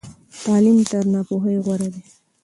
تعلیم 0.41 0.79
تر 0.89 1.03
ناپوهۍ 1.13 1.57
غوره 1.65 1.87
دی. 1.93 2.01